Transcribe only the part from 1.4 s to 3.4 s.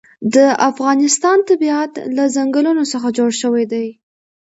طبیعت له ځنګلونه څخه جوړ